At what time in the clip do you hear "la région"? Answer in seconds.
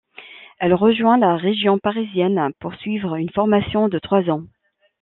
1.19-1.77